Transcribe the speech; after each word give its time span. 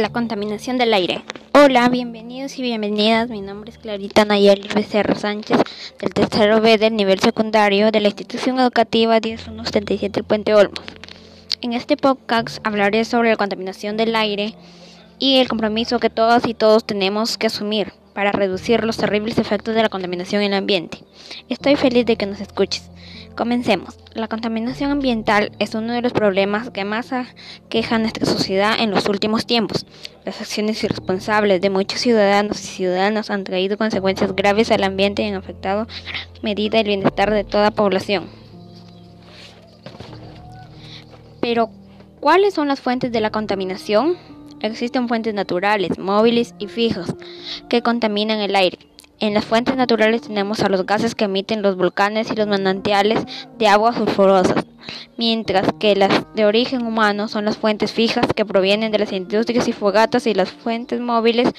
La 0.00 0.08
contaminación 0.08 0.78
del 0.78 0.94
aire. 0.94 1.22
Hola, 1.52 1.86
bienvenidos 1.90 2.58
y 2.58 2.62
bienvenidas. 2.62 3.28
Mi 3.28 3.42
nombre 3.42 3.70
es 3.70 3.76
Clarita 3.76 4.24
Nayeli 4.24 4.66
Becerra 4.74 5.14
Sánchez, 5.14 5.58
del 5.98 6.14
tercero 6.14 6.62
B 6.62 6.78
del 6.78 6.96
nivel 6.96 7.20
secundario 7.20 7.90
de 7.92 8.00
la 8.00 8.08
institución 8.08 8.58
educativa 8.58 9.20
10177 9.20 10.20
El 10.20 10.24
Puente 10.24 10.54
Olmos. 10.54 10.80
En 11.60 11.74
este 11.74 11.98
podcast 11.98 12.66
hablaré 12.66 13.04
sobre 13.04 13.28
la 13.28 13.36
contaminación 13.36 13.98
del 13.98 14.16
aire 14.16 14.54
y 15.18 15.36
el 15.36 15.48
compromiso 15.48 15.98
que 15.98 16.08
todas 16.08 16.46
y 16.46 16.54
todos 16.54 16.86
tenemos 16.86 17.36
que 17.36 17.48
asumir 17.48 17.92
para 18.14 18.32
reducir 18.32 18.84
los 18.84 18.96
terribles 18.96 19.36
efectos 19.36 19.74
de 19.74 19.82
la 19.82 19.90
contaminación 19.90 20.40
en 20.40 20.54
el 20.54 20.60
ambiente. 20.60 21.04
Estoy 21.50 21.76
feliz 21.76 22.06
de 22.06 22.16
que 22.16 22.24
nos 22.24 22.40
escuches. 22.40 22.90
Comencemos. 23.36 23.96
La 24.14 24.28
contaminación 24.28 24.90
ambiental 24.90 25.52
es 25.58 25.74
uno 25.74 25.92
de 25.92 26.02
los 26.02 26.12
problemas 26.12 26.70
que 26.70 26.84
más 26.84 27.12
aqueja 27.12 27.96
a 27.96 27.98
nuestra 27.98 28.26
sociedad 28.26 28.74
en 28.78 28.90
los 28.90 29.08
últimos 29.08 29.46
tiempos. 29.46 29.86
Las 30.24 30.40
acciones 30.40 30.82
irresponsables 30.84 31.60
de 31.60 31.70
muchos 31.70 32.00
ciudadanos 32.00 32.62
y 32.62 32.66
ciudadanas 32.66 33.30
han 33.30 33.44
traído 33.44 33.78
consecuencias 33.78 34.34
graves 34.34 34.70
al 34.70 34.84
ambiente 34.84 35.22
y 35.22 35.28
han 35.28 35.36
afectado 35.36 35.86
medida 36.42 36.80
el 36.80 36.88
bienestar 36.88 37.30
de 37.30 37.44
toda 37.44 37.70
población. 37.70 38.28
Pero, 41.40 41.70
¿cuáles 42.20 42.54
son 42.54 42.68
las 42.68 42.80
fuentes 42.80 43.12
de 43.12 43.20
la 43.20 43.30
contaminación? 43.30 44.16
Existen 44.60 45.08
fuentes 45.08 45.32
naturales, 45.32 45.98
móviles 45.98 46.54
y 46.58 46.66
fijas 46.66 47.14
que 47.70 47.80
contaminan 47.80 48.40
el 48.40 48.54
aire. 48.54 48.89
En 49.20 49.34
las 49.34 49.44
fuentes 49.44 49.76
naturales 49.76 50.22
tenemos 50.22 50.60
a 50.60 50.70
los 50.70 50.86
gases 50.86 51.14
que 51.14 51.26
emiten 51.26 51.60
los 51.60 51.76
volcanes 51.76 52.30
y 52.30 52.36
los 52.36 52.46
manantiales 52.46 53.22
de 53.58 53.68
aguas 53.68 53.96
sulfurosas, 53.96 54.64
mientras 55.18 55.68
que 55.78 55.94
las 55.94 56.24
de 56.34 56.46
origen 56.46 56.86
humano 56.86 57.28
son 57.28 57.44
las 57.44 57.58
fuentes 57.58 57.92
fijas 57.92 58.26
que 58.34 58.46
provienen 58.46 58.92
de 58.92 58.98
las 58.98 59.12
industrias 59.12 59.68
y 59.68 59.74
fogatas 59.74 60.26
y 60.26 60.32
las 60.32 60.50
fuentes 60.50 61.00
móviles 61.00 61.50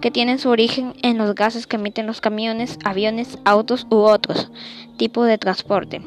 que 0.00 0.12
tienen 0.12 0.38
su 0.38 0.50
origen 0.50 0.94
en 1.02 1.18
los 1.18 1.34
gases 1.34 1.66
que 1.66 1.76
emiten 1.76 2.06
los 2.06 2.20
camiones, 2.20 2.78
aviones, 2.84 3.38
autos 3.44 3.88
u 3.90 3.96
otros 3.96 4.52
tipos 4.96 5.26
de 5.26 5.36
transporte. 5.36 6.02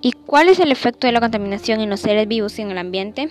¿Y 0.00 0.12
cuál 0.12 0.48
es 0.48 0.58
el 0.58 0.72
efecto 0.72 1.06
de 1.06 1.12
la 1.12 1.20
contaminación 1.20 1.82
en 1.82 1.90
los 1.90 2.00
seres 2.00 2.26
vivos 2.26 2.58
y 2.58 2.62
en 2.62 2.70
el 2.70 2.78
ambiente? 2.78 3.28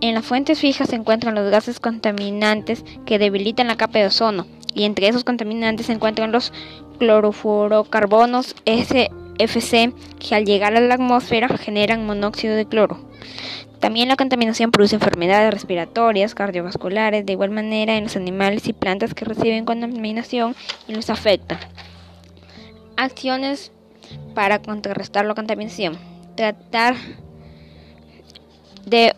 En 0.00 0.14
las 0.14 0.24
fuentes 0.24 0.60
fijas 0.60 0.90
se 0.90 0.94
encuentran 0.94 1.34
los 1.34 1.50
gases 1.50 1.80
contaminantes 1.80 2.84
que 3.04 3.18
debilitan 3.18 3.66
la 3.66 3.76
capa 3.76 3.98
de 3.98 4.06
ozono, 4.06 4.46
y 4.74 4.84
entre 4.84 5.08
esos 5.08 5.24
contaminantes 5.24 5.86
se 5.86 5.92
encuentran 5.92 6.32
los 6.32 6.52
clorofluorocarbonos 6.98 8.54
SFC, 8.64 9.92
que 10.18 10.34
al 10.34 10.44
llegar 10.44 10.76
a 10.76 10.80
la 10.80 10.94
atmósfera 10.94 11.48
generan 11.58 12.06
monóxido 12.06 12.54
de 12.56 12.66
cloro. 12.66 12.98
También 13.80 14.08
la 14.08 14.16
contaminación 14.16 14.72
produce 14.72 14.96
enfermedades 14.96 15.54
respiratorias, 15.54 16.34
cardiovasculares, 16.34 17.24
de 17.24 17.32
igual 17.32 17.50
manera 17.50 17.96
en 17.96 18.04
los 18.04 18.16
animales 18.16 18.66
y 18.68 18.72
plantas 18.72 19.14
que 19.14 19.24
reciben 19.24 19.64
contaminación 19.64 20.56
y 20.88 20.94
los 20.94 21.10
afecta. 21.10 21.60
Acciones 22.96 23.70
para 24.34 24.60
contrarrestar 24.60 25.26
la 25.26 25.34
contaminación. 25.34 25.96
Tratar 26.34 26.96
de 28.84 29.14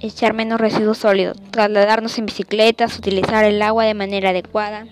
echar 0.00 0.32
menos 0.34 0.60
residuos 0.60 0.98
sólidos, 0.98 1.36
trasladarnos 1.50 2.18
en 2.18 2.26
bicicletas, 2.26 2.98
utilizar 2.98 3.44
el 3.44 3.60
agua 3.62 3.84
de 3.84 3.94
manera 3.94 4.30
adecuada, 4.30 4.86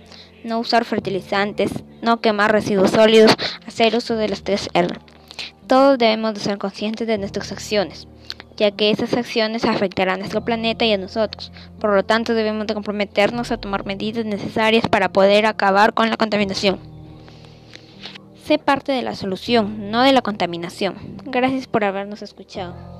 no 0.44 0.58
usar 0.58 0.84
fertilizantes, 0.84 1.70
no 2.02 2.20
quemar 2.20 2.52
residuos 2.52 2.90
sólidos, 2.90 3.36
hacer 3.66 3.96
uso 3.96 4.16
de 4.16 4.28
las 4.28 4.42
tres 4.42 4.68
R. 4.74 4.98
Todos 5.66 5.98
debemos 5.98 6.34
de 6.34 6.40
ser 6.40 6.58
conscientes 6.58 7.06
de 7.06 7.18
nuestras 7.18 7.52
acciones, 7.52 8.06
ya 8.56 8.70
que 8.70 8.90
esas 8.90 9.14
acciones 9.14 9.64
afectarán 9.64 10.16
a 10.16 10.18
nuestro 10.18 10.44
planeta 10.44 10.84
y 10.84 10.92
a 10.92 10.98
nosotros. 10.98 11.52
Por 11.80 11.94
lo 11.94 12.04
tanto, 12.04 12.34
debemos 12.34 12.66
de 12.66 12.74
comprometernos 12.74 13.50
a 13.50 13.58
tomar 13.58 13.84
medidas 13.86 14.24
necesarias 14.24 14.86
para 14.88 15.10
poder 15.10 15.46
acabar 15.46 15.94
con 15.94 16.10
la 16.10 16.16
contaminación. 16.16 16.78
Sé 18.44 18.58
parte 18.58 18.92
de 18.92 19.02
la 19.02 19.14
solución, 19.14 19.90
no 19.90 20.02
de 20.02 20.12
la 20.12 20.22
contaminación. 20.22 20.96
Gracias 21.26 21.66
por 21.66 21.84
habernos 21.84 22.22
escuchado. 22.22 22.97